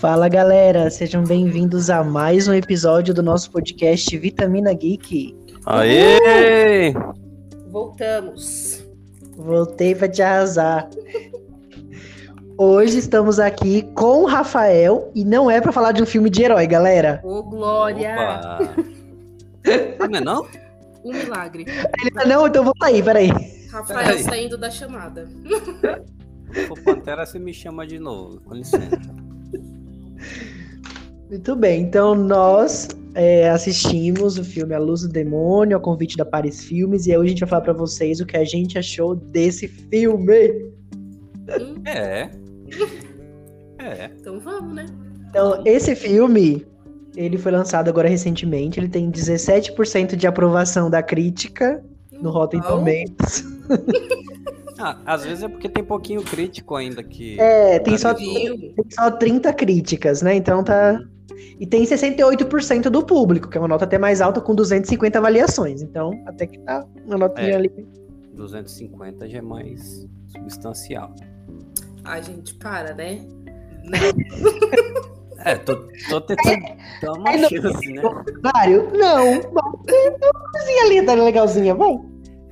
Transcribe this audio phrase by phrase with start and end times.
[0.00, 5.36] Fala galera, sejam bem-vindos a mais um episódio do nosso podcast Vitamina Geek.
[5.66, 6.94] Aê!
[7.68, 8.82] Voltamos.
[9.36, 10.88] Voltei pra te arrasar.
[12.56, 16.44] Hoje estamos aqui com o Rafael e não é pra falar de um filme de
[16.44, 17.20] herói, galera.
[17.22, 18.14] Ô, Glória!
[18.14, 18.74] Opa!
[19.98, 20.46] Ah, não é não?
[21.04, 21.64] Um milagre.
[21.66, 23.28] Ele não, então vou sair, peraí.
[23.70, 24.22] Rafael Peraí.
[24.22, 25.28] saindo da chamada.
[26.70, 29.19] O Pantera você me chama de novo, com licença.
[31.30, 36.24] Muito bem, então nós é, assistimos o filme A Luz do Demônio, a convite da
[36.24, 39.14] Paris Filmes, e hoje a gente vai falar pra vocês o que a gente achou
[39.14, 40.72] desse filme.
[41.48, 42.30] Hum, É.
[43.82, 44.10] É.
[44.20, 44.84] então vamos, né?
[45.30, 46.66] Então, esse filme,
[47.16, 52.60] ele foi lançado agora recentemente, ele tem 17% de aprovação da crítica no Rotten.
[52.60, 53.44] Tomatoes.
[54.82, 57.38] Ah, às vezes é porque tem pouquinho crítico ainda que.
[57.38, 58.56] É, tem só, Viu?
[58.56, 60.34] tem só 30 críticas, né?
[60.34, 60.98] Então tá.
[61.58, 65.82] E tem 68% do público, que é uma nota até mais alta, com 250 avaliações.
[65.82, 67.54] Então, até que tá uma notinha É.
[67.56, 67.70] ali.
[68.34, 71.14] 250 já é mais substancial.
[72.04, 73.20] Ai, gente, para, né?
[75.44, 75.74] É, tô,
[76.08, 76.62] tô tentando
[77.02, 78.02] dar uma É, não- chance, né?
[78.42, 79.24] Mário, não.
[79.52, 81.98] Mas tem uma coisinha ali, tá legalzinha, vai.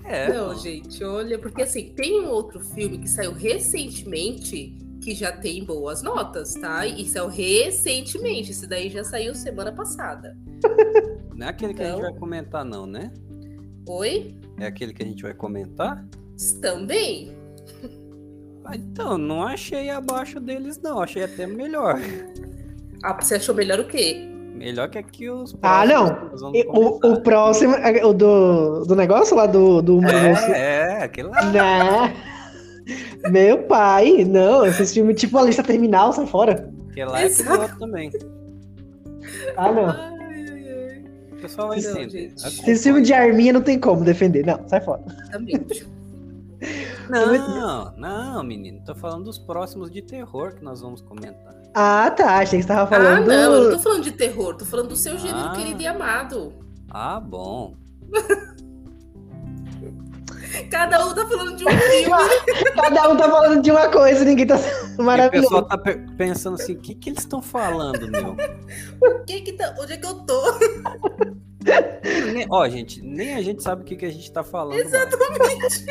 [0.05, 0.33] É.
[0.33, 4.75] Não, gente, olha, porque assim, tem um outro filme que saiu recentemente
[5.09, 6.85] que já tem boas notas, tá?
[6.87, 8.51] E saiu recentemente.
[8.51, 10.37] Esse daí já saiu semana passada.
[11.35, 12.03] Não é aquele que a gente Não.
[12.03, 13.11] vai comentar, não, né?
[13.89, 14.37] Oi?
[14.61, 16.05] É aquele que a gente vai comentar?
[16.61, 17.35] Também?
[18.65, 21.01] Ah, então, não achei abaixo deles, não.
[21.01, 21.99] Achei até melhor.
[23.03, 24.29] Ah, você achou melhor o quê?
[24.55, 26.31] Melhor que aqui os Ah, não.
[26.69, 29.81] o, o próximo, é o do, do negócio lá do.
[29.81, 31.43] do É, é, aquele lá.
[31.45, 32.38] Não.
[33.31, 34.65] Meu pai, não.
[34.65, 36.71] Esse filme tipo a lista terminal, sai fora.
[36.91, 37.27] Aquele lá é
[37.61, 38.11] outro também.
[39.57, 39.87] Ah, não.
[39.87, 40.15] Ai,
[40.51, 41.05] ai, ai.
[41.33, 42.31] O pessoal vai entender.
[42.37, 42.71] gente.
[42.71, 44.45] Esse filme de arminha não tem como defender.
[44.47, 45.03] Não, sai fora.
[45.21, 45.89] Exatamente.
[47.09, 48.81] Não, não, menino.
[48.85, 51.55] Tô falando dos próximos de terror que nós vamos comentar.
[51.73, 52.39] Ah, tá.
[52.39, 53.27] Achei que você tava Ah, falando.
[53.29, 55.53] não, eu não tô falando de terror, tô falando do seu gênero Ah.
[55.57, 56.53] querido e amado.
[56.91, 57.77] Ah, bom.
[60.71, 62.73] Cada um tá falando de um filme.
[62.75, 64.57] Cada um tá falando de uma coisa, ninguém tá.
[64.59, 65.49] E o Maravilhoso.
[65.49, 68.37] pessoal tá pe- pensando assim, o que que eles estão falando, meu?
[69.03, 70.59] O que que tá, onde é que eu tô?
[72.33, 74.79] Nem- Ó, gente, nem a gente sabe o que, que a gente tá falando.
[74.79, 75.85] mais.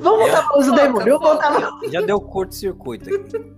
[0.00, 1.18] Vamos voltar pra uso do Foca, demônio.
[1.18, 1.70] Vamos voltar.
[1.90, 3.52] Já deu curto-circuito aqui.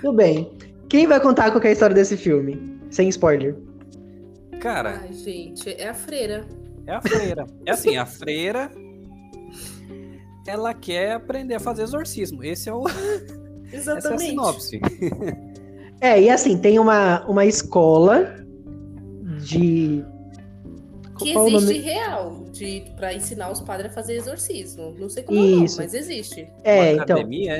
[0.00, 0.50] Tudo bem.
[0.88, 2.78] Quem vai contar qual que é a história desse filme?
[2.90, 3.56] Sem spoiler.
[4.60, 6.46] Cara, Ai, gente, é a freira.
[6.86, 7.46] é a freira.
[7.66, 8.70] É assim, a freira.
[10.46, 12.44] Ela quer aprender a fazer exorcismo.
[12.44, 12.86] Esse é o,
[13.72, 14.22] essa é a Exatamente.
[14.22, 14.80] sinopse.
[16.00, 18.34] É, e assim, tem uma, uma escola
[19.40, 20.04] de.
[21.18, 24.94] que Qual o existe real de, pra ensinar os padres a fazer exorcismo.
[24.98, 25.78] Não sei como Isso.
[25.78, 26.48] não, mas existe.
[26.62, 27.16] É, Uma então.
[27.16, 27.52] academia,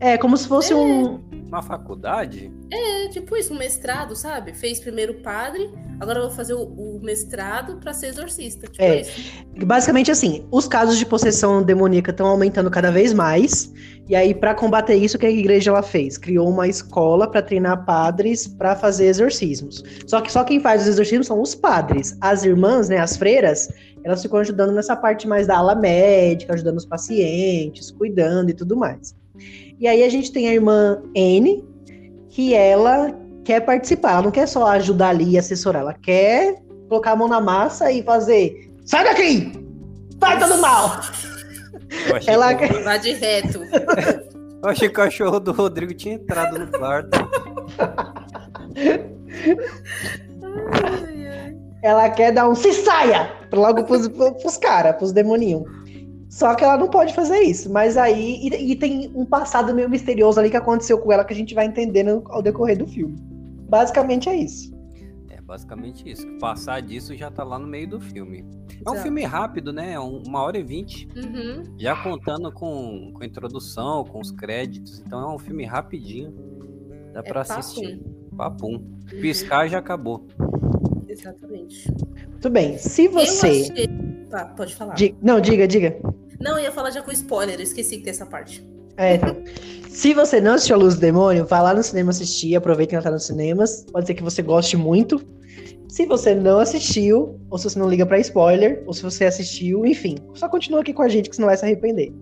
[0.00, 0.12] é?
[0.12, 1.20] É como se fosse um.
[1.46, 2.50] Uma faculdade?
[2.70, 4.54] É tipo isso, um mestrado, sabe?
[4.54, 5.68] Fez primeiro padre,
[6.00, 8.66] agora eu vou fazer o, o mestrado pra ser exorcista.
[8.66, 9.02] Tipo É.
[9.02, 9.20] isso.
[9.64, 13.70] Basicamente assim, os casos de possessão demoníaca estão aumentando cada vez mais.
[14.08, 16.18] E aí, pra combater isso, o que a igreja ela fez?
[16.18, 19.84] Criou uma escola pra treinar padres pra fazer exorcismos.
[20.04, 22.16] Só que só quem faz os exorcismos são os padres.
[22.20, 23.68] As irmãs, né, as freiras,
[24.02, 28.76] elas ficam ajudando nessa parte mais da ala médica, ajudando os pacientes, cuidando e tudo
[28.76, 29.14] mais.
[29.78, 31.64] E aí a gente tem a irmã N,
[32.28, 33.14] que ela
[33.44, 36.56] quer participar, ela não quer só ajudar ali e assessorar, ela quer
[36.88, 39.52] colocar a mão na massa e fazer Sai daqui!
[40.18, 41.00] Vai todo mal!
[42.08, 43.60] Eu achei, Ela que, Vá de reto.
[44.62, 47.18] eu achei que o cachorro do Rodrigo tinha entrado no quarto.
[51.82, 53.30] Ela quer dar um se saia!
[53.52, 55.64] Logo pros, pros caras, pros demoninhos.
[56.28, 57.70] Só que ela não pode fazer isso.
[57.70, 58.40] Mas aí.
[58.42, 61.54] E, e tem um passado meio misterioso ali que aconteceu com ela que a gente
[61.54, 63.29] vai entendendo ao decorrer do filme.
[63.70, 64.74] Basicamente é isso.
[65.30, 66.26] É basicamente isso.
[66.38, 68.40] Passar disso já tá lá no meio do filme.
[68.84, 69.02] É um Exato.
[69.02, 69.98] filme rápido, né?
[69.98, 71.08] Uma hora e vinte.
[71.16, 71.62] Uhum.
[71.78, 75.00] Já contando com, com a introdução, com os créditos.
[75.06, 76.34] Então é um filme rapidinho.
[77.12, 77.58] Dá É pra papum.
[77.60, 78.00] assistir.
[78.36, 78.78] Papum.
[79.20, 80.26] Piscar já acabou.
[81.08, 81.88] Exatamente.
[82.28, 82.76] Muito bem.
[82.78, 83.46] Se você.
[83.46, 83.88] Eu achei...
[84.30, 84.94] Tá, pode falar.
[84.94, 86.00] Di- Não, diga, diga.
[86.40, 88.64] Não, eu ia falar já com spoiler, eu esqueci que tem essa parte.
[89.00, 89.18] É.
[89.88, 92.94] Se você não assistiu a Luz do Demônio, vai lá no cinema assistir, aproveita que
[92.96, 93.84] ela tá nos cinemas.
[93.90, 95.20] Pode ser que você goste muito.
[95.88, 99.84] Se você não assistiu, ou se você não liga pra spoiler, ou se você assistiu,
[99.84, 102.12] enfim, só continua aqui com a gente que você não vai se arrepender.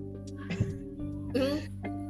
[1.34, 1.58] Hum,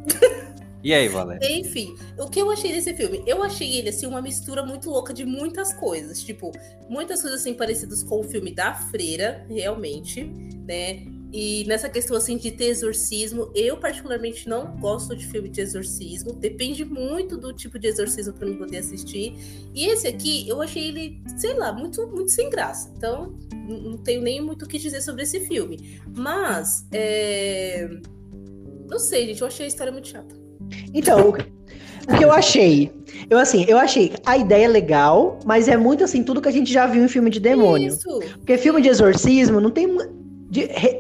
[0.83, 1.45] E aí, Valéria?
[1.59, 3.23] Enfim, o que eu achei desse filme?
[3.27, 6.23] Eu achei ele, assim, uma mistura muito louca de muitas coisas.
[6.23, 6.53] Tipo,
[6.89, 10.23] muitas coisas, assim, parecidas com o filme da Freira, realmente,
[10.67, 11.03] né?
[11.33, 16.33] E nessa questão, assim, de ter exorcismo, eu particularmente não gosto de filme de exorcismo.
[16.33, 19.35] Depende muito do tipo de exorcismo para mim poder assistir.
[19.75, 22.91] E esse aqui, eu achei ele, sei lá, muito, muito sem graça.
[22.97, 26.01] Então, não tenho nem muito o que dizer sobre esse filme.
[26.17, 27.89] Mas, é...
[28.89, 30.35] não sei, gente, eu achei a história muito chata.
[30.95, 32.91] Então, o que eu achei?
[33.29, 36.73] Eu assim, eu achei a ideia legal, mas é muito assim, tudo que a gente
[36.73, 37.89] já viu em filme de demônio.
[37.89, 38.21] Isso.
[38.39, 39.87] Porque filme de exorcismo não tem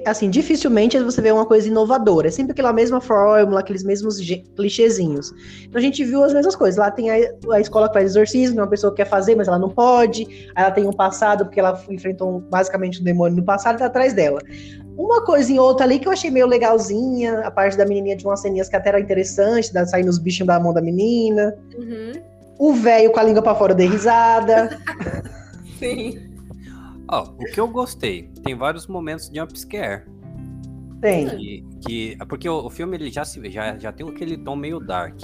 [0.04, 2.28] assim, dificilmente você vê uma coisa inovadora.
[2.28, 4.18] É sempre aquela mesma fórmula, aqueles mesmos
[4.54, 5.32] clichêzinhos.
[5.62, 6.78] Então a gente viu as mesmas coisas.
[6.78, 9.58] Lá tem a, a escola que faz exorcismo, uma pessoa que quer fazer, mas ela
[9.58, 10.24] não pode.
[10.54, 13.86] Aí ela tem um passado, porque ela enfrentou basicamente um demônio no passado e tá
[13.86, 14.40] atrás dela.
[14.96, 18.26] Uma coisa em outra ali que eu achei meio legalzinha, a parte da menininha de
[18.26, 21.56] umas ceninhas que até era interessante, da, saindo os bichinhos da mão da menina.
[21.78, 22.12] Uhum.
[22.58, 24.78] O velho com a língua pra fora de risada.
[25.78, 26.27] Sim.
[27.08, 30.04] Ó, o que eu gostei, tem vários momentos de jumpscare.
[31.00, 31.28] Tem.
[31.28, 34.78] Que, que, porque o, o, filme ele já, se, já, já tem aquele tom meio
[34.78, 35.18] dark.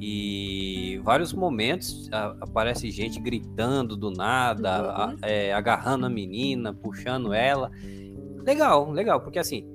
[0.00, 5.16] E vários momentos a, aparece gente gritando do nada, uhum.
[5.22, 7.70] a, é, agarrando a menina, puxando ela.
[8.44, 9.68] Legal, legal, porque assim,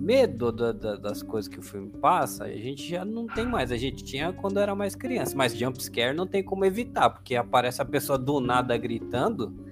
[0.00, 3.72] medo da, da, das coisas que o filme passa, a gente já não tem mais.
[3.72, 7.82] A gente tinha quando era mais criança, mas jumpscare não tem como evitar, porque aparece
[7.82, 9.65] a pessoa do nada gritando.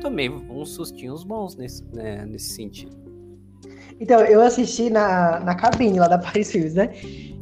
[0.00, 2.96] Tomei uns sustinhos bons nesse, né, nesse sentido.
[4.00, 6.90] Então, eu assisti na, na cabine lá da Paris Filmes, né?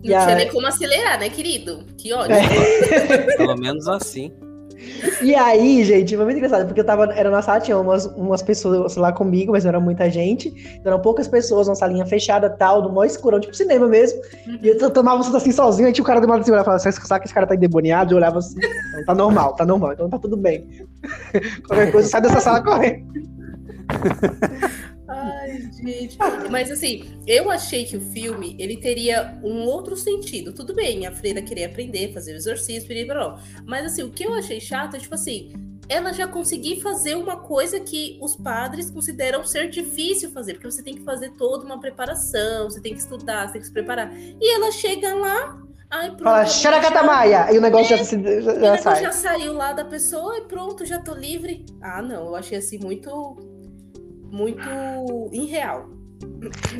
[0.02, 1.84] Não tinha nem como acelerar, né, querido?
[1.98, 2.34] Que ódio.
[2.34, 3.36] É.
[3.36, 4.32] Pelo menos assim.
[5.22, 8.42] E aí, gente, foi muito engraçado, porque eu tava, era na sala, tinha umas, umas
[8.42, 10.48] pessoas lá comigo, mas não era muita gente.
[10.78, 14.20] Então eram poucas pessoas, uma salinha fechada tal, no maior escurão, tipo cinema mesmo.
[14.46, 14.58] Uhum.
[14.62, 16.80] E eu tomava tudo assim sozinho, aí tinha o cara do lado assim, olhava e
[16.80, 18.12] falava, sabe que esse cara tá endemoniado?
[18.12, 20.66] Eu olhava assim, então, tá normal, tá normal, então tá tudo bem.
[21.66, 23.06] Qualquer coisa, sai dessa sala correndo.
[25.26, 26.18] Ai, gente.
[26.50, 30.52] Mas assim, eu achei que o filme ele teria um outro sentido.
[30.52, 32.86] Tudo bem, a freira queria aprender, fazer o exorcismo,
[33.64, 35.52] mas assim, o que eu achei chato é tipo assim,
[35.88, 40.82] ela já conseguiu fazer uma coisa que os padres consideram ser difícil fazer, porque você
[40.82, 44.12] tem que fazer toda uma preparação, você tem que estudar, você tem que se preparar.
[44.16, 46.24] E ela chega lá, Ai, pronto.
[46.24, 47.52] Fala, xaracatamaia!
[47.52, 49.02] E o negócio é, já, já, já, já sai.
[49.02, 51.64] já saiu lá da pessoa e pronto, já tô livre.
[51.80, 53.36] Ah, não, eu achei assim muito
[54.30, 54.68] muito
[55.32, 55.88] irreal.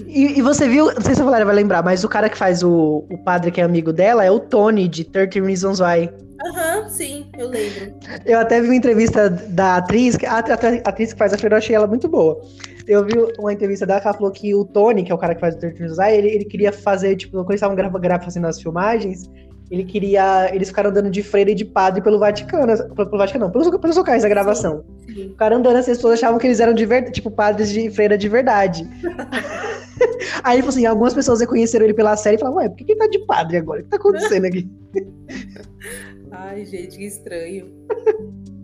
[0.06, 2.36] E, e, você viu, não sei se a Valéria vai lembrar, mas o cara que
[2.36, 6.10] faz o, o padre que é amigo dela é o Tony, de 13 Reasons Why.
[6.44, 7.94] Aham, uhum, sim, eu lembro.
[8.24, 11.56] Eu até vi uma entrevista da atriz, a, a, a atriz que faz a Freira,
[11.56, 12.40] eu achei ela muito boa.
[12.86, 15.34] Eu vi uma entrevista dela que ela falou que o Tony, que é o cara
[15.34, 18.24] que faz o 13 Reasons Why, ele, ele queria fazer, tipo, quando eles estavam gravando,
[18.24, 19.28] fazendo as filmagens,
[19.70, 20.50] ele queria.
[20.54, 22.94] Eles ficaram andando de freira e de padre pelo Vaticano.
[22.94, 24.84] Pelo Vaticano, não, pelos, pelos locais da gravação.
[25.06, 25.28] Sim, sim.
[25.30, 28.28] Ficaram andando, as pessoas achavam que eles eram de verdade, tipo, padres de freira de
[28.28, 28.88] verdade.
[30.44, 33.06] Aí, assim, algumas pessoas reconheceram ele pela série e falaram, ué, por que ele tá
[33.06, 33.80] de padre agora?
[33.80, 34.68] O que tá acontecendo aqui?
[36.30, 37.72] Ai, gente, que estranho.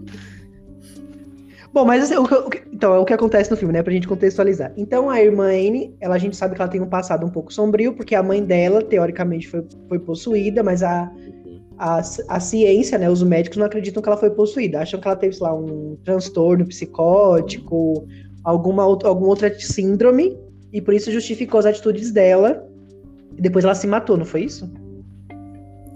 [1.73, 3.83] Bom, mas assim, o que, o que, então, é o que acontece no filme, né?
[3.83, 4.73] Pra gente contextualizar.
[4.77, 7.53] Então, a irmã Anne, ela, a gente sabe que ela tem um passado um pouco
[7.53, 11.11] sombrio, porque a mãe dela, teoricamente, foi, foi possuída, mas a,
[11.79, 13.09] a, a ciência, né?
[13.09, 14.81] Os médicos não acreditam que ela foi possuída.
[14.81, 18.07] Acham que ela teve, sei lá, um transtorno psicótico,
[18.45, 20.39] alguma, alguma outra síndrome,
[20.73, 22.69] e por isso justificou as atitudes dela.
[23.37, 24.71] E depois ela se matou, não foi isso?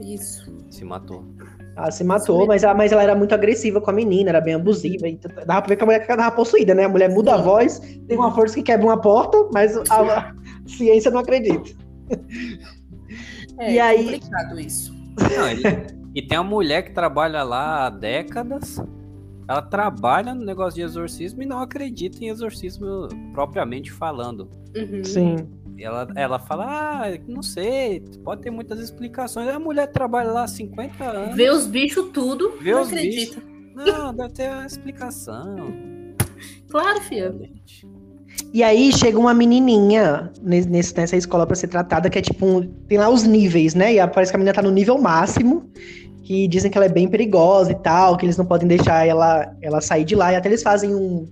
[0.00, 0.50] Isso.
[0.70, 1.22] Se matou.
[1.76, 4.54] Ela se matou, mas ela, mas ela era muito agressiva com a menina, era bem
[4.54, 5.06] abusiva.
[5.06, 6.84] E dava pra ver que a mulher tava possuída, né?
[6.84, 7.78] A mulher muda a voz,
[8.08, 10.34] tem uma força que quebra uma porta, mas a, a
[10.66, 11.70] ciência não acredita.
[13.58, 14.04] É, e aí...
[14.04, 14.94] complicado isso.
[15.36, 15.62] Não, ele,
[16.14, 18.82] e tem uma mulher que trabalha lá há décadas.
[19.48, 24.48] Ela trabalha no negócio de exorcismo e não acredita em exorcismo propriamente falando.
[24.74, 25.04] Uhum.
[25.04, 25.36] Sim
[25.78, 29.48] ela, ela fala, ah, não sei, pode ter muitas explicações.
[29.48, 31.36] A mulher trabalha lá há 50 anos.
[31.36, 33.40] Vê os bichos tudo, vê não os acredita.
[33.40, 33.56] Bichos.
[33.74, 35.56] Não, deve ter uma explicação.
[36.70, 37.34] Claro, filha.
[38.52, 42.62] E aí chega uma menininha nesse, nessa escola para ser tratada, que é tipo, um,
[42.88, 43.94] tem lá os níveis, né?
[43.94, 45.70] E parece que a menina tá no nível máximo,
[46.22, 49.54] que dizem que ela é bem perigosa e tal, que eles não podem deixar ela,
[49.60, 50.32] ela sair de lá.
[50.32, 51.28] E até eles fazem um.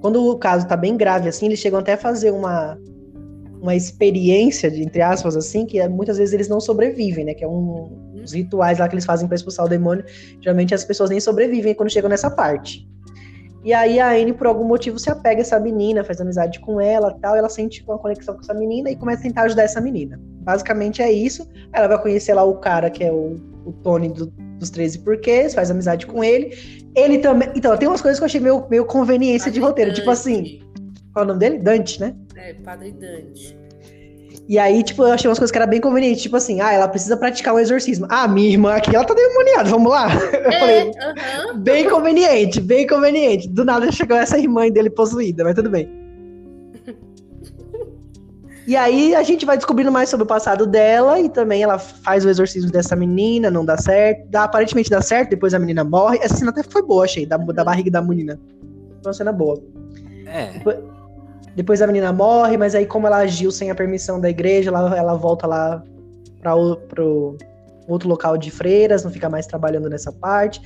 [0.00, 2.76] Quando o caso tá bem grave assim, eles chegam até a fazer uma,
[3.62, 7.32] uma experiência, de, entre aspas, assim, que é, muitas vezes eles não sobrevivem, né?
[7.32, 10.04] Que é um, uns rituais lá que eles fazem para expulsar o demônio.
[10.40, 12.84] Geralmente as pessoas nem sobrevivem quando chegam nessa parte.
[13.64, 16.80] E aí a Anne, por algum motivo, se apega a essa menina, faz amizade com
[16.80, 17.36] ela tal.
[17.36, 20.20] Ela sente uma conexão com essa menina e começa a tentar ajudar essa menina.
[20.40, 21.48] Basicamente é isso.
[21.72, 24.26] Ela vai conhecer lá o cara que é o, o Tony do,
[24.58, 26.58] dos 13 porquês, faz amizade com ele.
[26.96, 27.52] Ele também.
[27.54, 29.94] Então, tem umas coisas que eu achei meio, meio conveniência de roteiro.
[29.94, 30.60] Tipo assim.
[31.12, 31.58] Qual é o nome dele?
[31.58, 32.14] Dante, né?
[32.36, 33.56] É, Padre Dante.
[34.48, 36.88] E aí, tipo, eu achei umas coisas que era bem conveniente, tipo assim, ah, ela
[36.88, 38.06] precisa praticar um exorcismo.
[38.08, 40.08] Ah, minha irmã aqui, ela tá demoniada, vamos lá.
[40.32, 41.58] Eu é, falei, uh -huh.
[41.58, 43.48] bem conveniente, bem conveniente.
[43.48, 46.02] Do nada chegou essa irmã dele possuída, mas tudo bem.
[48.66, 52.24] E aí a gente vai descobrindo mais sobre o passado dela e também ela faz
[52.24, 54.28] o exorcismo dessa menina, não dá certo.
[54.30, 56.18] Dá, aparentemente dá certo, depois a menina morre.
[56.22, 58.38] Essa cena até foi boa, achei, da, da barriga da menina.
[59.02, 59.60] Foi uma cena boa.
[60.26, 60.52] É.
[60.52, 60.76] Depois,
[61.54, 64.96] depois a menina morre, mas aí como ela agiu sem a permissão da igreja, ela,
[64.96, 65.82] ela volta lá
[66.40, 67.36] para o pro
[67.88, 70.60] outro local de freiras, não fica mais trabalhando nessa parte.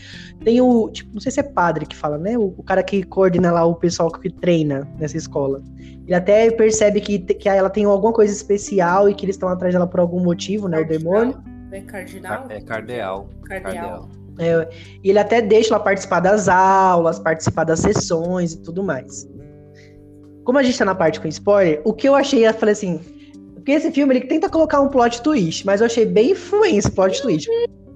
[0.44, 2.36] Tem o, tipo, não sei se é padre que fala, né?
[2.36, 5.62] O, o cara que coordena lá o pessoal que treina nessa escola.
[5.78, 9.74] Ele até percebe que, que ela tem alguma coisa especial e que eles estão atrás
[9.74, 10.78] dela por algum motivo, né?
[10.78, 11.00] Cardinal.
[11.00, 11.44] O demônio.
[11.72, 12.46] É cardinal?
[12.48, 13.28] É cardeal.
[13.44, 14.08] Cardeal.
[14.38, 14.68] É,
[15.02, 19.26] e ele até deixa ela participar das aulas, participar das sessões e tudo mais.
[20.46, 23.00] Como a gente tá na parte com spoiler, o que eu achei, eu falei assim,
[23.56, 27.20] porque esse filme ele tenta colocar um plot twist, mas eu achei bem influência plot
[27.20, 27.50] twist.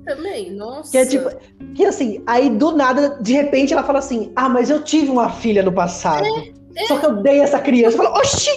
[0.05, 0.91] Também, nossa.
[0.91, 1.31] Que é tipo,
[1.77, 5.31] que assim, aí do nada, de repente ela fala assim: Ah, mas eu tive uma
[5.31, 6.27] filha no passado.
[6.27, 6.87] É, é.
[6.89, 7.97] Só que eu dei essa criança.
[7.97, 8.51] Eu falei, oxi,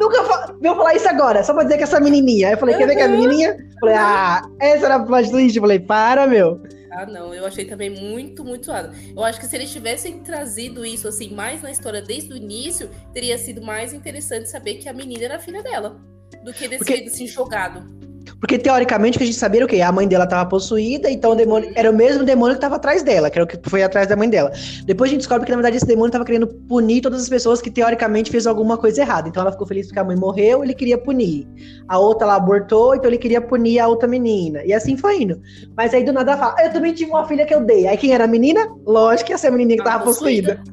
[0.00, 2.48] nunca fa veio falar isso agora, só pra dizer que essa menininha.
[2.48, 3.50] Aí eu falei, quer ver que é a menininha?
[3.50, 5.54] Eu falei, ah, essa era a plot twist.
[5.54, 6.62] Eu falei, para, meu.
[6.94, 8.94] Ah, não, eu achei também muito, muito nada.
[9.14, 12.88] Eu acho que se eles tivessem trazido isso assim mais na história desde o início,
[13.12, 16.00] teria sido mais interessante saber que a menina era a filha dela
[16.44, 17.04] do que desse Porque...
[17.04, 18.03] assim, jogado.
[18.44, 19.80] Porque teoricamente o que a gente sabia era o quê?
[19.80, 23.02] A mãe dela estava possuída, então o demônio era o mesmo demônio que estava atrás
[23.02, 24.52] dela, que era o que foi atrás da mãe dela.
[24.84, 27.62] Depois a gente descobre que na verdade esse demônio estava querendo punir todas as pessoas
[27.62, 29.30] que teoricamente fez alguma coisa errada.
[29.30, 31.48] Então ela ficou feliz porque a mãe morreu, ele queria punir.
[31.88, 34.62] A outra lá abortou, então ele queria punir a outra menina.
[34.62, 35.40] E assim foi indo.
[35.74, 37.86] Mas aí do nada ela fala: "Eu também tive uma filha que eu dei".
[37.86, 38.68] Aí quem era a menina?
[38.84, 40.62] Lógico que ia ser a menininha que estava possuída.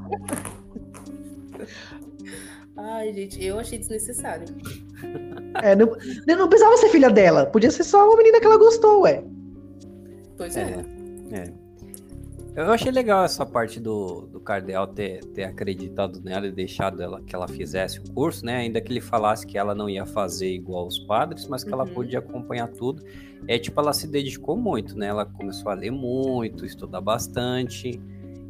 [2.76, 4.46] Ai, gente, eu achei desnecessário.
[5.56, 5.88] É, não,
[6.28, 7.46] não precisava ser filha dela.
[7.46, 9.24] Podia ser só uma menina que ela gostou, ué.
[10.38, 10.84] Pois é.
[11.32, 11.38] é.
[11.38, 11.62] é.
[12.54, 17.22] Eu achei legal essa parte do, do Cardeal ter, ter acreditado nela e deixado ela,
[17.22, 18.58] que ela fizesse o curso, né?
[18.58, 21.82] Ainda que ele falasse que ela não ia fazer igual os padres, mas que uhum.
[21.82, 23.04] ela podia acompanhar tudo.
[23.48, 25.08] É tipo, ela se dedicou muito, né?
[25.08, 28.02] Ela começou a ler muito, estudar bastante.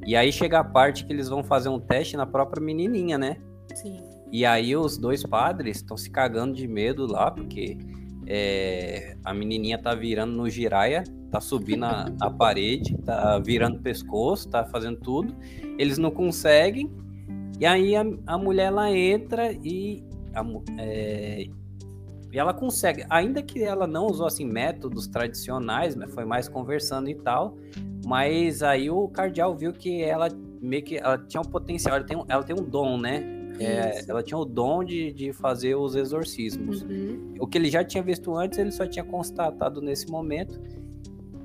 [0.05, 3.37] E aí chega a parte que eles vão fazer um teste na própria menininha, né?
[3.75, 4.01] Sim.
[4.31, 7.77] E aí os dois padres estão se cagando de medo lá, porque
[8.25, 13.81] é, a menininha tá virando no giraia, tá subindo a, a parede, tá virando o
[13.81, 15.35] pescoço, tá fazendo tudo.
[15.77, 16.89] Eles não conseguem.
[17.59, 20.43] E aí a, a mulher ela entra e, a,
[20.79, 21.45] é,
[22.31, 27.09] e ela consegue, ainda que ela não usou assim métodos tradicionais, né, foi mais conversando
[27.09, 27.57] e tal,
[28.05, 30.29] mas aí o cardeal viu que ela
[30.61, 33.40] meio que ela tinha um potencial, ela tem um, ela tem um dom, né?
[33.59, 36.81] É, ela tinha o dom de, de fazer os exorcismos.
[36.83, 37.35] Uhum.
[37.39, 40.59] O que ele já tinha visto antes, ele só tinha constatado nesse momento.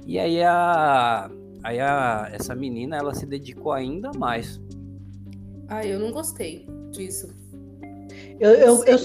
[0.07, 1.31] E aí a,
[1.63, 4.61] aí a, essa menina, ela se dedicou ainda mais.
[5.69, 7.29] Ah, eu não gostei disso.
[8.39, 8.99] Eu, eu, eu,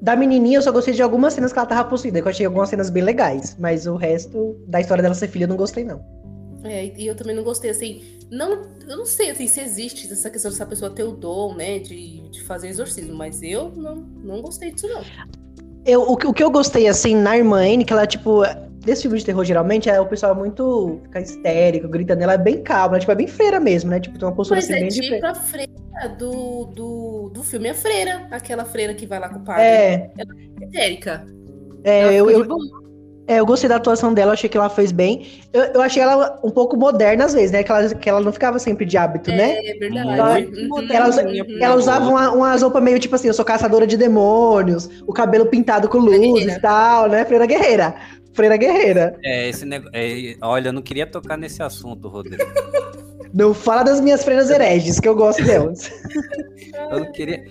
[0.00, 2.46] da menininha, eu só gostei de algumas cenas que ela tava possuída, que eu achei
[2.46, 3.56] algumas cenas bem legais.
[3.58, 6.00] Mas o resto da história dela ser filha, eu não gostei, não.
[6.72, 10.30] É, e eu também não gostei, assim, não, eu não sei assim, se existe essa
[10.30, 14.42] questão dessa pessoa ter o dom, né, de, de fazer exorcismo, mas eu não, não
[14.42, 15.02] gostei disso, não.
[15.84, 18.42] Eu, o, o que eu gostei, assim, na irmã Anne, que ela, tipo,
[18.84, 22.62] desse filme de terror, geralmente, é o pessoal muito fica histérico, gritando, ela é bem
[22.62, 24.88] calma, tipo, é bem freira mesmo, né, tipo, tem uma postura mas assim, é bem
[24.88, 25.76] tipo a freira
[26.18, 29.62] do, do, do filme A Freira, aquela freira que vai lá com o padre.
[29.62, 30.10] É.
[30.18, 31.26] Ela é histérica.
[31.84, 32.46] É, eu, eu,
[33.28, 35.26] é, eu gostei da atuação dela, achei que ela fez bem.
[35.52, 37.62] Eu, eu achei ela um pouco moderna às vezes, né?
[37.62, 39.58] Que ela, que ela não ficava sempre de hábito, é, né?
[39.64, 40.10] É verdade.
[40.14, 40.86] Ela, uhum.
[40.90, 41.10] ela,
[41.60, 45.46] ela usava uma, umas roupas meio tipo assim, eu sou caçadora de demônios, o cabelo
[45.46, 47.24] pintado com luz e tal, né?
[47.24, 47.94] Freira Guerreira.
[48.32, 49.16] Freira Guerreira.
[49.24, 49.90] É, esse negócio.
[49.94, 52.44] É, olha, eu não queria tocar nesse assunto, Rodrigo.
[53.36, 55.90] Não fala das minhas freiras hereges, que eu gosto delas.
[56.90, 57.44] eu não queria.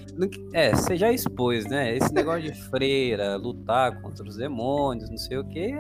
[0.51, 1.95] É, você já expôs, né?
[1.95, 5.75] Esse negócio de freira, lutar contra os demônios, não sei o quê.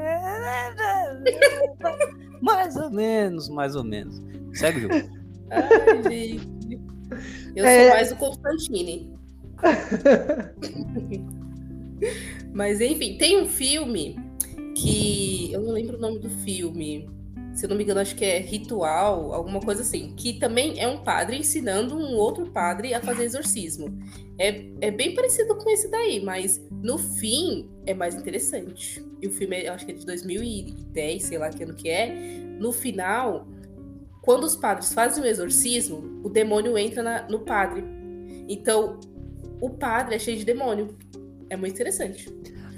[2.39, 4.21] mais ou menos, mais ou menos.
[4.53, 4.89] Segue, Ju.
[5.49, 6.79] Ai, gente.
[7.55, 7.79] Eu é...
[7.79, 9.11] sou mais o Constantine.
[12.53, 14.19] Mas enfim, tem um filme
[14.77, 15.51] que.
[15.51, 17.09] Eu não lembro o nome do filme
[17.55, 20.87] se eu não me engano, acho que é ritual, alguma coisa assim, que também é
[20.89, 23.97] um padre ensinando um outro padre a fazer exorcismo.
[24.37, 29.01] É, é bem parecido com esse daí, mas no fim é mais interessante.
[29.21, 32.13] E o filme, eu acho que é de 2010, sei lá que ano que é.
[32.59, 33.47] No final,
[34.21, 37.85] quando os padres fazem o exorcismo, o demônio entra na, no padre.
[38.49, 38.99] Então,
[39.61, 40.97] o padre é cheio de demônio.
[41.49, 42.27] É muito interessante.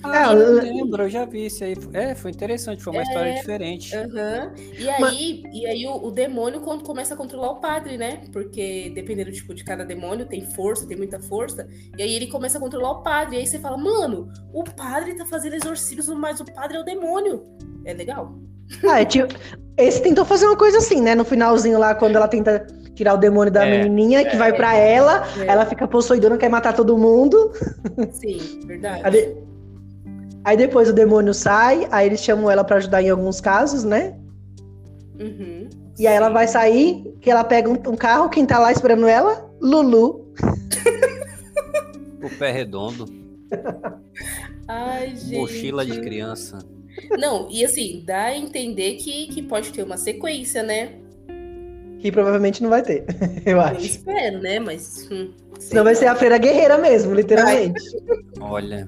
[0.04, 1.76] Ah, é, eu lembro, eu já vi isso aí.
[1.94, 3.96] É, foi interessante, foi uma é, história diferente.
[3.96, 4.52] Uh -huh.
[4.80, 5.54] E aí, Mas...
[5.54, 8.22] e aí o, o, demônio quando começa a controlar o padre, né?
[8.32, 11.68] Porque dependendo tipo, de cada demônio, tem força, tem muita força.
[11.98, 13.38] E aí ele começa a controlar o padre.
[13.38, 16.84] E aí você fala, mano, o padre tá fazendo exorcismo, mas o padre é o
[16.84, 17.44] demônio.
[17.86, 18.38] É legal.
[18.88, 19.34] Ah, é tipo,
[19.78, 21.16] esse tentou fazer uma coisa assim, né?
[21.16, 24.52] No finalzinho lá, quando ela tenta tirar o demônio da é, menininha, que é, vai
[24.52, 25.46] para ela, é.
[25.48, 27.52] ela fica possuidona, quer matar todo mundo.
[28.12, 29.38] Sim, verdade.
[30.48, 34.18] Aí depois o demônio sai, aí eles chamam ela para ajudar em alguns casos, né?
[35.20, 35.68] Uhum,
[36.00, 39.06] e aí ela vai sair, que ela pega um, um carro, quem tá lá esperando
[39.08, 39.46] ela?
[39.60, 40.32] Lulu.
[42.24, 43.14] o pé redondo.
[44.70, 45.36] Ai, gente.
[45.36, 46.60] Mochila de criança.
[47.20, 50.94] Não, e assim, dá a entender que, que pode ter uma sequência, né?
[52.00, 53.04] Que provavelmente não vai ter,
[53.46, 53.82] eu acho.
[53.82, 54.60] Eu espero, né?
[54.60, 55.10] Mas.
[55.12, 55.30] Hum,
[55.74, 57.84] não vai ser a freira guerreira mesmo, literalmente.
[58.40, 58.88] Olha.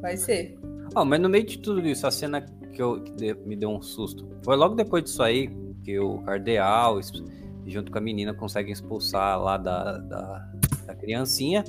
[0.00, 0.58] Vai ser.
[0.94, 2.40] Oh, mas no meio de tudo isso, a cena
[2.72, 5.48] que, eu, que me deu um susto foi logo depois disso aí
[5.84, 6.98] que o cardeal,
[7.66, 10.48] junto com a menina, conseguem expulsar lá da, da,
[10.86, 11.64] da criancinha,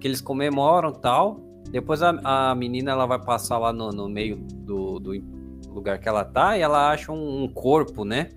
[0.00, 1.40] que eles comemoram tal.
[1.70, 5.12] Depois a, a menina ela vai passar lá no, no meio do, do
[5.68, 8.30] lugar que ela tá e ela acha um, um corpo, né?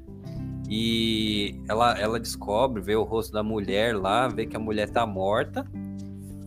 [0.70, 5.06] E ela, ela descobre, vê o rosto da mulher lá, vê que a mulher tá
[5.06, 5.66] morta.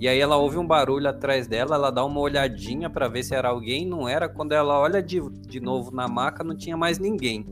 [0.00, 3.34] E aí ela ouve um barulho atrás dela, ela dá uma olhadinha para ver se
[3.34, 4.28] era alguém, não era.
[4.28, 7.44] Quando ela olha de, de novo na maca, não tinha mais ninguém.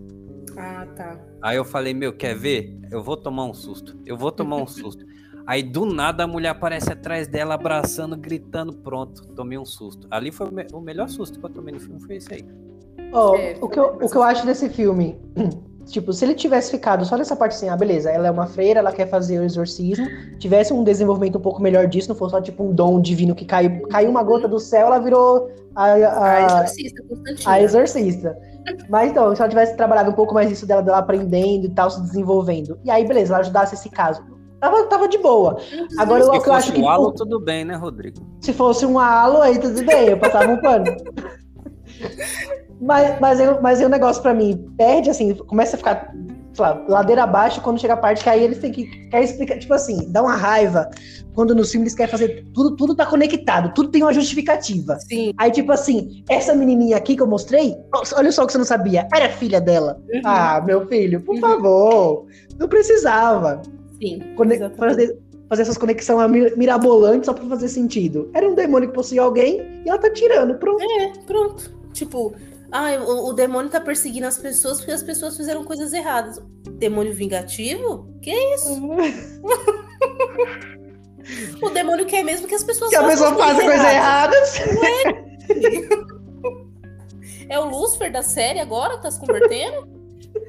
[0.57, 1.19] Ah, tá.
[1.43, 2.79] Aí eu falei, meu, quer ver?
[2.91, 3.99] Eu vou tomar um susto.
[4.07, 5.05] Eu vou tomar um susto.
[5.47, 10.09] Aí do nada a mulher aparece atrás dela, abraçando, gritando, pronto, tomei um susto.
[10.11, 12.45] Ali foi o, me o melhor susto que eu tomei no filme, foi esse aí.
[13.13, 15.17] Oh, é, o, que eu, o que eu acho desse filme
[15.87, 18.81] Tipo, se ele tivesse ficado só nessa parte assim, ah, beleza, ela é uma freira,
[18.81, 20.07] ela quer fazer o exorcismo,
[20.39, 23.45] tivesse um desenvolvimento um pouco melhor disso, não fosse só tipo um dom divino que
[23.45, 27.03] caiu, caiu uma gota do céu, ela virou a, a, a exorcista,
[27.47, 28.39] a exorcista.
[28.89, 31.89] Mas então, se ela tivesse trabalhado um pouco mais isso dela, dela aprendendo e tal,
[31.89, 34.23] se desenvolvendo, e aí, beleza, ela ajudasse esse caso.
[34.59, 35.59] Tava, tava de boa.
[35.99, 36.79] Agora, se eu, eu acho que.
[36.79, 38.27] Se fosse um halo, tudo bem, né, Rodrigo?
[38.41, 40.87] Se fosse um halo, aí tudo bem, eu passava um pano.
[42.81, 46.13] Mas, mas, eu, mas o negócio para mim perde, assim, começa a ficar
[46.59, 49.75] lá, ladeira abaixo quando chega a parte que aí eles têm que quer explicar, tipo
[49.75, 50.91] assim, dá uma raiva
[51.35, 54.99] quando nos filmes eles querem fazer tudo, tudo tá conectado, tudo tem uma justificativa.
[55.01, 55.33] Sim.
[55.37, 57.77] Aí, tipo assim, essa menininha aqui que eu mostrei,
[58.15, 60.01] olha só o que você não sabia, era filha dela.
[60.13, 60.21] Uhum.
[60.25, 61.41] Ah, meu filho, por uhum.
[61.41, 62.27] favor,
[62.59, 63.61] não precisava.
[64.01, 64.23] Sim.
[64.77, 68.31] fazer, fazer essas conexões mirabolantes só pra fazer sentido.
[68.35, 70.83] Era um demônio que possuía alguém e ela tá tirando, pronto.
[70.83, 71.71] É, pronto.
[71.93, 72.35] Tipo,
[72.71, 76.41] ah, o, o, demônio tá perseguindo as pessoas porque as pessoas fizeram coisas erradas.
[76.73, 78.13] Demônio vingativo?
[78.21, 78.81] Que isso?
[81.63, 84.61] o demônio quer mesmo que as pessoas que a pessoa faça coisas erradas.
[84.61, 85.15] erradas.
[87.49, 87.49] É?
[87.55, 88.99] é o Lúcifer da série agora?
[88.99, 89.97] Tá se convertendo?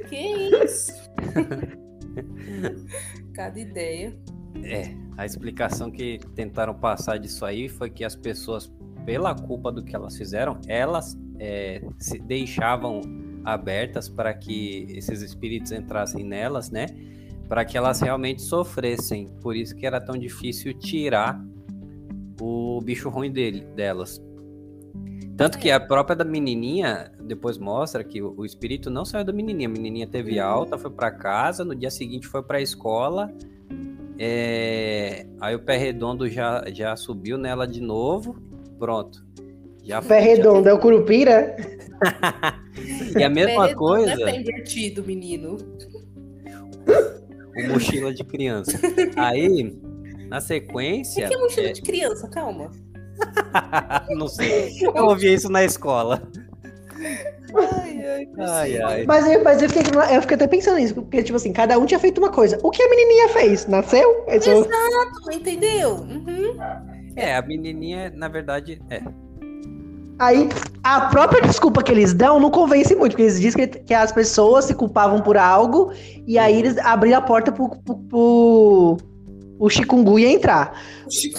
[0.07, 0.93] que isso?
[3.33, 4.17] Cada ideia.
[4.63, 8.71] É, a explicação que tentaram passar disso aí foi que as pessoas,
[9.05, 13.01] pela culpa do que elas fizeram, elas é, se deixavam
[13.43, 16.87] abertas para que esses espíritos entrassem nelas, né?
[17.47, 19.27] Para que elas realmente sofressem.
[19.41, 21.41] Por isso que era tão difícil tirar
[22.41, 24.21] o bicho ruim dele, delas.
[25.37, 29.69] Tanto que a própria da menininha depois mostra que o, espírito não saiu da menininha.
[29.69, 30.45] A menininha teve uhum.
[30.45, 33.31] alta, foi para casa, no dia seguinte foi para a escola.
[34.17, 35.27] É...
[35.39, 38.35] Aí o pé redondo já, já subiu nela de novo.
[38.79, 39.23] Pronto.
[39.87, 40.71] Já Pé redondo, já...
[40.71, 41.55] é o Curupira?
[43.17, 44.29] e a mesma Pé coisa.
[44.29, 45.57] É invertido, menino.
[47.55, 48.77] O mochila de criança.
[49.15, 49.79] Aí,
[50.27, 51.25] na sequência.
[51.25, 51.71] O que é mochila é...
[51.71, 52.27] de criança?
[52.27, 52.69] Calma.
[54.11, 54.73] não sei.
[54.81, 56.21] Eu ouvi isso na escola.
[57.55, 59.05] Ai, ai, ai, ai.
[59.05, 61.85] Mas, eu, mas eu, fiquei, eu fiquei até pensando nisso, porque, tipo assim, cada um
[61.85, 62.59] tinha feito uma coisa.
[62.61, 63.65] O que a menininha fez?
[63.67, 64.25] Nasceu?
[64.27, 64.69] Exato,
[65.31, 65.95] entendeu?
[65.95, 66.57] Uhum.
[67.15, 69.01] É, a menininha, na verdade, é.
[70.19, 70.49] Aí,
[70.83, 74.11] a própria desculpa que eles dão não convence muito, porque eles dizem que, que as
[74.11, 75.91] pessoas se culpavam por algo,
[76.25, 78.97] e aí eles abriram a porta pro, pro, pro
[79.59, 80.81] o chikungunya entrar.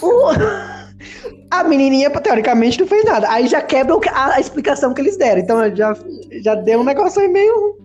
[0.00, 0.30] O,
[1.50, 3.30] a menininha, teoricamente, não fez nada.
[3.30, 5.40] Aí já quebra a, a, explicação que eles deram.
[5.40, 5.96] Então, já,
[6.42, 7.76] já deu um negócio aí meio...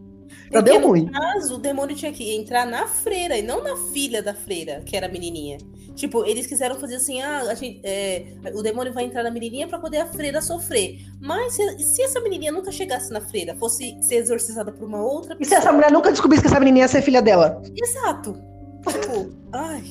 [0.52, 1.08] Já Porque deu no ruim.
[1.08, 4.96] caso, o demônio tinha que entrar na freira e não na filha da freira, que
[4.96, 5.58] era a menininha.
[5.96, 9.68] Tipo, eles quiseram fazer assim, ah, a gente, é, o demônio vai entrar na menininha
[9.68, 11.00] pra poder a freira sofrer.
[11.22, 15.38] Mas se, se essa menininha nunca chegasse na freira, fosse ser exorcizada por uma outra
[15.40, 17.62] E se essa mulher nunca descobrisse que essa menininha ia ser filha dela?
[17.76, 18.34] Exato.
[18.88, 19.84] Tipo, ai.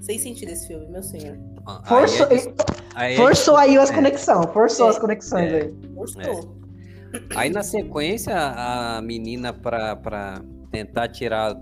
[0.00, 1.38] Sem sentido esse filme, meu senhor.
[1.64, 2.54] Aí Forçou, é-
[2.96, 3.94] aí é- forçou aí as é.
[3.94, 4.46] conexões.
[4.52, 4.90] Forçou É.
[4.90, 5.56] as conexões É.
[5.62, 5.72] aí.
[5.94, 6.56] Gostou.
[7.36, 11.54] Aí na sequência, a menina, pra, pra tentar tirar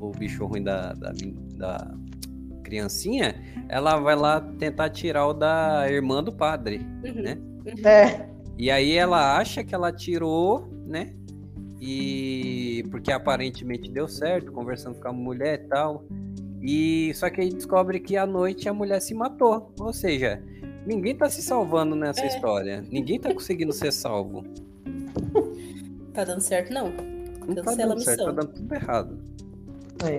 [0.00, 1.12] o bicho ruim da, da,
[1.56, 1.94] da
[2.72, 3.34] criancinha,
[3.68, 6.80] ela vai lá tentar tirar o da irmã do padre.
[7.04, 7.22] Uhum.
[7.22, 7.38] né?
[7.84, 8.26] É.
[8.58, 11.12] E aí ela acha que ela tirou, né?
[11.78, 16.04] E porque aparentemente deu certo, conversando com a mulher e tal.
[16.62, 19.74] E só que aí descobre que à noite a mulher se matou.
[19.78, 20.42] Ou seja,
[20.86, 22.28] ninguém tá se salvando nessa É.
[22.28, 22.82] história.
[22.90, 24.44] Ninguém tá conseguindo ser salvo.
[26.14, 26.90] Tá dando certo, não.
[27.46, 29.18] Não tá Cancela a dando certo, tá dando tudo errado.
[30.04, 30.18] É.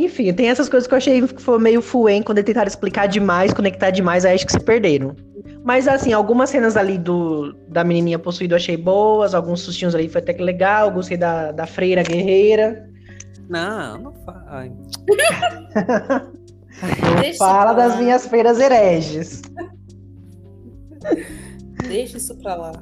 [0.00, 3.52] Enfim, tem essas coisas que eu achei que foi meio fuem quando tentaram explicar demais,
[3.52, 5.14] conectar demais, aí acho que se perderam.
[5.62, 10.08] Mas assim, algumas cenas ali do da menininha possuída eu achei boas, alguns sustinhos ali
[10.08, 12.88] foi até que legal, gostei da, da freira guerreira.
[13.46, 14.72] Não, não faz.
[16.82, 19.42] Não fala das minhas freiras hereges.
[21.86, 22.72] Deixa isso pra lá.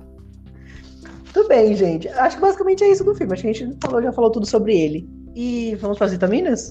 [1.33, 2.09] Tudo bem, gente.
[2.11, 3.33] Acho que basicamente é isso do filme.
[3.33, 5.09] Acho que a gente falou, já falou tudo sobre ele.
[5.35, 6.71] E vamos para as vitaminas?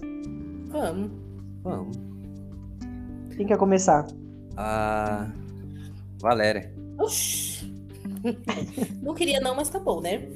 [0.77, 1.11] Vamos.
[1.63, 1.97] Vamos.
[3.35, 4.07] Quem quer começar?
[4.55, 5.27] A
[6.19, 6.71] Valéria.
[6.99, 7.73] Oxi.
[9.01, 10.27] Não queria não, mas tá bom, né?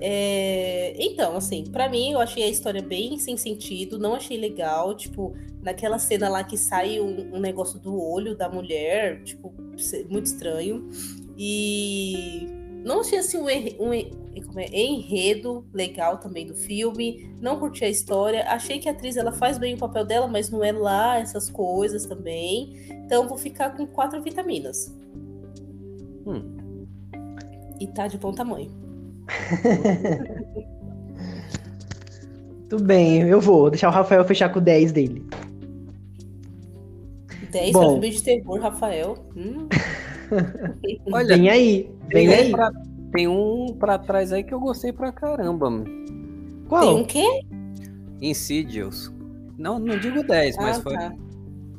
[0.00, 4.96] É, Então, assim, pra mim eu achei a história bem sem sentido, não achei legal,
[4.96, 9.52] tipo, naquela cena lá que sai um, um negócio do olho da mulher, tipo,
[10.08, 10.88] muito estranho.
[11.36, 12.46] E
[12.84, 13.92] não achei assim um, um?
[14.72, 19.58] Enredo legal também do filme, não curti a história, achei que a atriz ela faz
[19.58, 22.74] bem o papel dela, mas não é lá essas coisas também.
[22.90, 24.96] Então vou ficar com quatro vitaminas.
[26.26, 26.86] Hum.
[27.80, 28.70] E tá de bom tamanho.
[32.68, 35.26] Tudo bem, eu vou deixar o Rafael fechar com o 10 dele.
[37.50, 37.80] 10 Bom.
[37.80, 39.16] pra filme de terror, Rafael.
[39.36, 39.68] Hum,
[41.12, 42.50] Olha, Vem aí, vem aí.
[42.52, 42.70] pra,
[43.12, 45.70] tem um pra trás aí que eu gostei pra caramba.
[45.70, 45.84] mano.
[45.84, 46.96] tem Qual?
[46.96, 47.42] um quê?
[48.20, 49.12] Insidious.
[49.58, 50.94] Não, não digo 10, mas ah, foi.
[50.94, 51.14] tá.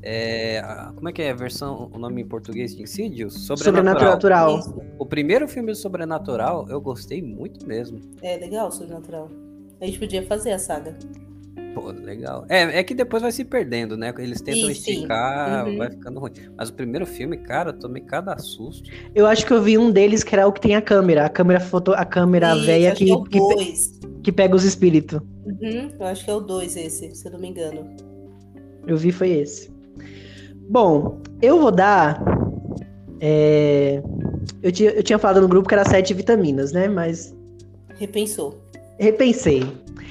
[0.04, 0.62] é,
[0.96, 3.34] como é que é a versão, o nome em português de Insidious?
[3.46, 4.60] Sobrenatural.
[4.60, 4.82] Isso.
[5.00, 8.00] O primeiro filme do Sobrenatural eu gostei muito mesmo.
[8.22, 9.30] É legal, sobrenatural.
[9.80, 10.96] A gente podia fazer a saga.
[11.74, 12.46] Pô, legal.
[12.50, 14.14] É, é que depois vai se perdendo, né?
[14.20, 14.72] Eles tentam sim.
[14.72, 15.78] esticar, Uhum.
[15.78, 16.32] vai ficando ruim.
[16.58, 18.90] Mas o primeiro filme, cara, eu tomei cada susto.
[19.16, 21.26] Eu acho que eu vi um deles que era o que tem a câmera.
[21.26, 24.00] A câmera foto, a câmera Isso, velha que, é o que, pe- 2.
[24.24, 25.20] que pega os espíritos.
[25.46, 27.88] Uhum, eu acho que é o 2 esse, se eu não me engano.
[28.86, 29.72] Eu vi foi esse.
[30.70, 32.22] Bom, eu vou dar.
[33.22, 34.02] é,
[34.62, 36.88] Eu, tinha, eu tinha falado no grupo que era sete vitaminas, né?
[36.88, 37.34] Mas
[37.98, 38.62] Repensou.
[39.00, 39.64] repensei.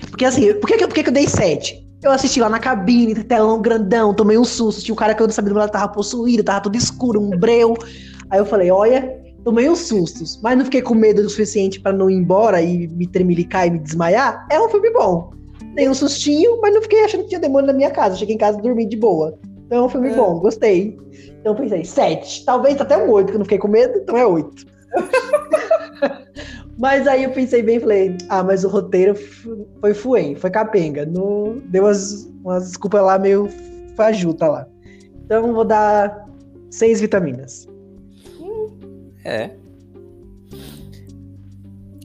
[0.08, 1.86] Porque assim, por que, por que, eu dei sete?
[2.02, 4.82] Eu assisti lá na cabine, telão grandão, tomei um susto.
[4.82, 7.30] Tinha um cara que eu não sabia do lado tava possuído, tava tudo escuro, um
[7.30, 7.74] breu.
[8.30, 11.92] Aí eu falei, olha, tomei uns sustos, mas não fiquei com medo o suficiente pra
[11.92, 14.46] não ir embora e me tremelicar e me desmaiar.
[14.50, 15.32] É um filme bom.
[15.74, 18.16] Dei um sustinho, mas não fiquei achando que tinha demônio na minha casa.
[18.16, 19.38] Cheguei em casa e dormi de boa.
[19.66, 20.14] Então é um filme É.
[20.14, 20.98] bom, gostei.
[21.40, 22.44] Então eu pensei, sete.
[22.44, 24.66] Talvez até um oito, que eu não fiquei com medo, então é oito.
[26.80, 31.04] mas aí eu pensei bem e falei, ah, mas o roteiro foi fuem, foi capenga.
[31.04, 33.50] No, deu umas, umas desculpas lá meio
[33.94, 34.66] fajuta lá.
[35.26, 36.26] Então vou dar
[36.70, 37.68] seis vitaminas.
[39.26, 39.50] É.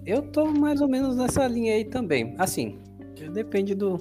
[0.06, 2.36] Eu tô mais ou menos nessa linha aí também.
[2.38, 2.78] Assim,
[3.32, 3.96] depende do,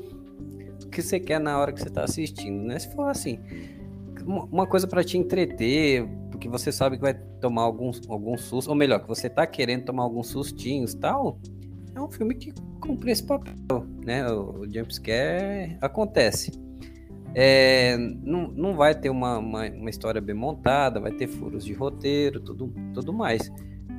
[0.81, 2.81] do que você quer na hora que você tá assistindo, né?
[2.81, 3.39] Se for assim,
[4.27, 6.05] uma coisa pra te entreter,
[6.45, 9.87] porque você sabe que vai tomar alguns algum susto, ou melhor, que você tá querendo
[9.87, 11.39] tomar alguns sustinhos e tal,
[11.95, 14.31] é um filme que cumpre esse papel, né?
[14.31, 16.53] O, o jumpscare acontece.
[17.35, 21.73] É, não, não vai ter uma, uma, uma história bem montada, vai ter furos de
[21.73, 23.51] roteiro, tudo, tudo mais.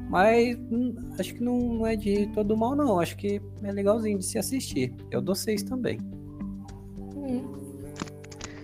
[0.08, 3.00] Mas hum, acho que não, não é de todo mal, não.
[3.00, 4.94] Acho que é legalzinho de se assistir.
[5.10, 6.00] Eu dou seis também.
[7.16, 7.42] Hum.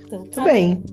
[0.06, 0.44] Então, tá.
[0.44, 0.84] Tudo bem.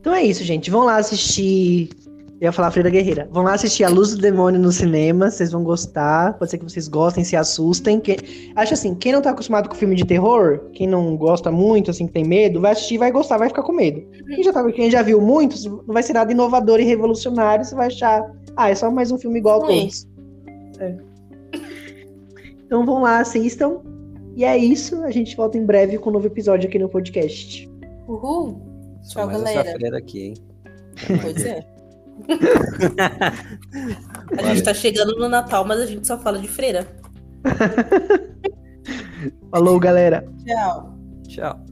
[0.00, 0.70] Então é isso, gente.
[0.70, 1.90] Vão lá assistir.
[2.38, 3.26] Eu ia falar Freira Guerreira.
[3.30, 5.30] Vão lá assistir A Luz do Demônio no cinema.
[5.30, 6.34] Vocês vão gostar.
[6.34, 7.98] Pode ser que vocês gostem, se assustem.
[7.98, 8.52] Que...
[8.54, 12.06] Acho assim, quem não tá acostumado com filme de terror, quem não gosta muito, assim,
[12.06, 14.02] que tem medo, vai assistir, vai gostar, vai ficar com medo.
[14.26, 14.70] Quem já, tá...
[14.70, 17.64] quem já viu muitos, não vai ser nada inovador e revolucionário.
[17.64, 18.22] Você vai achar,
[18.54, 20.06] ah, é só mais um filme igual a todos.
[20.78, 20.94] É.
[22.66, 23.80] Então vão lá, assistam.
[24.34, 25.02] E é isso.
[25.04, 27.66] A gente volta em breve com um novo episódio aqui no podcast.
[28.06, 28.60] Uhul.
[29.08, 29.70] Tchau, mais galera.
[29.70, 30.34] essa aqui, hein?
[31.22, 31.75] Pois é
[34.38, 36.86] a gente tá chegando no Natal, mas a gente só fala de freira.
[39.50, 40.26] Falou, galera.
[40.44, 40.98] Tchau.
[41.28, 41.66] Tchau.